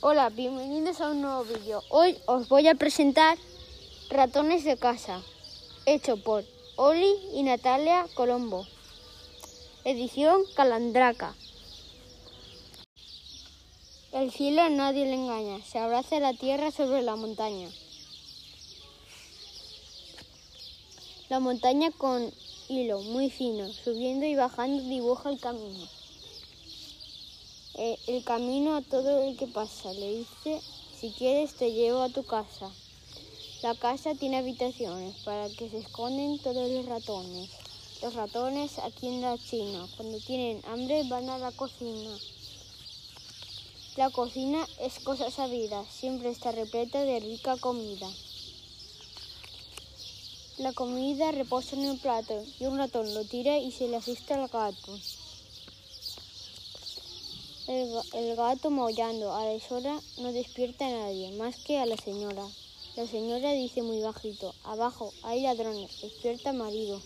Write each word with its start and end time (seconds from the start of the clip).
Hola, 0.00 0.28
bienvenidos 0.28 1.00
a 1.00 1.10
un 1.10 1.22
nuevo 1.22 1.42
vídeo. 1.42 1.82
Hoy 1.88 2.16
os 2.26 2.48
voy 2.48 2.68
a 2.68 2.76
presentar 2.76 3.36
Ratones 4.10 4.62
de 4.62 4.76
casa, 4.76 5.20
hecho 5.86 6.16
por 6.22 6.44
Oli 6.76 7.12
y 7.34 7.42
Natalia 7.42 8.06
Colombo. 8.14 8.64
Edición 9.84 10.42
Calandraca. 10.54 11.34
El 14.12 14.30
cielo 14.30 14.62
a 14.62 14.68
nadie 14.68 15.04
le 15.04 15.14
engaña, 15.14 15.60
se 15.64 15.80
abraza 15.80 16.20
la 16.20 16.32
tierra 16.32 16.70
sobre 16.70 17.02
la 17.02 17.16
montaña. 17.16 17.68
La 21.28 21.40
montaña 21.40 21.90
con 21.90 22.32
hilo 22.68 23.00
muy 23.02 23.30
fino, 23.30 23.68
subiendo 23.72 24.26
y 24.26 24.36
bajando 24.36 24.80
dibuja 24.84 25.28
el 25.30 25.40
camino. 25.40 25.88
Eh, 27.80 27.96
el 28.08 28.24
camino 28.24 28.74
a 28.74 28.82
todo 28.82 29.22
el 29.22 29.36
que 29.36 29.46
pasa. 29.46 29.92
Le 29.92 30.18
dice, 30.18 30.60
si 30.98 31.12
quieres 31.12 31.54
te 31.54 31.70
llevo 31.70 32.02
a 32.02 32.08
tu 32.08 32.24
casa. 32.24 32.72
La 33.62 33.76
casa 33.76 34.16
tiene 34.16 34.38
habitaciones 34.38 35.14
para 35.24 35.48
que 35.48 35.70
se 35.70 35.78
esconden 35.78 36.40
todos 36.40 36.68
los 36.68 36.86
ratones. 36.86 37.48
Los 38.02 38.14
ratones 38.14 38.80
aquí 38.80 39.06
en 39.06 39.20
la 39.20 39.38
China, 39.38 39.86
cuando 39.96 40.18
tienen 40.18 40.60
hambre 40.66 41.04
van 41.04 41.30
a 41.30 41.38
la 41.38 41.52
cocina. 41.52 42.18
La 43.96 44.10
cocina 44.10 44.66
es 44.80 44.98
cosa 44.98 45.30
sabida, 45.30 45.84
siempre 45.88 46.30
está 46.30 46.50
repleta 46.50 47.04
de 47.04 47.20
rica 47.20 47.56
comida. 47.58 48.10
La 50.58 50.72
comida 50.72 51.30
reposa 51.30 51.76
en 51.76 51.84
el 51.84 51.98
plato 51.98 52.44
y 52.58 52.64
un 52.66 52.78
ratón 52.78 53.14
lo 53.14 53.24
tira 53.24 53.56
y 53.58 53.70
se 53.70 53.86
le 53.86 53.98
asusta 53.98 54.34
al 54.34 54.48
gato. 54.48 54.98
El, 57.68 58.34
gato 58.34 58.70
maullando 58.70 59.34
a 59.34 59.44
deshora 59.44 60.00
no 60.16 60.32
despierta 60.32 60.86
a 60.86 60.90
nadie, 60.90 61.32
más 61.32 61.54
que 61.56 61.78
a 61.78 61.84
la 61.84 61.98
señora. 61.98 62.48
La 62.96 63.06
señora 63.06 63.52
dice 63.52 63.82
muy 63.82 64.00
bajito, 64.00 64.54
abajo, 64.64 65.12
hay 65.22 65.42
ladrones, 65.42 66.00
despierta 66.00 66.54
marido. 66.54 66.98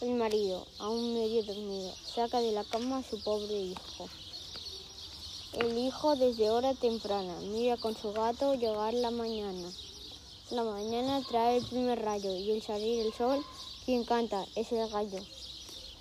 El 0.00 0.14
marido, 0.14 0.64
aún 0.78 1.14
medio 1.14 1.42
dormido, 1.42 1.92
saca 2.06 2.40
de 2.40 2.52
la 2.52 2.62
cama 2.62 2.98
a 2.98 3.02
su 3.02 3.20
pobre 3.20 3.60
hijo. 3.60 4.08
El 5.54 5.76
hijo 5.78 6.14
desde 6.14 6.50
hora 6.50 6.72
temprana 6.74 7.36
mira 7.40 7.78
con 7.78 7.96
su 7.96 8.12
gato 8.12 8.54
llegar 8.54 8.94
la 8.94 9.10
mañana. 9.10 9.72
La 10.52 10.62
mañana 10.62 11.20
trae 11.28 11.56
el 11.56 11.66
primer 11.66 12.00
rayo 12.00 12.32
y 12.36 12.52
el 12.52 12.62
salir 12.62 13.04
el 13.04 13.12
sol, 13.12 13.44
quien 13.86 14.04
canta 14.04 14.46
es 14.54 14.70
el 14.70 14.88
gallo. 14.88 15.18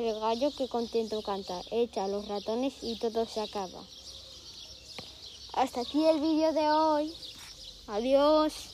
El 0.01 0.19
gallo 0.19 0.49
que 0.57 0.67
contento 0.67 1.21
canta, 1.21 1.61
echa 1.69 2.05
a 2.05 2.07
los 2.07 2.27
ratones 2.27 2.73
y 2.81 2.97
todo 2.97 3.27
se 3.27 3.39
acaba. 3.39 3.83
Hasta 5.53 5.81
aquí 5.81 6.03
el 6.05 6.19
vídeo 6.19 6.51
de 6.53 6.71
hoy. 6.71 7.13
Adiós. 7.85 8.71